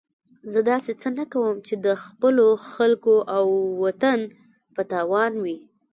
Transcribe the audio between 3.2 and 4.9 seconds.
او وطن په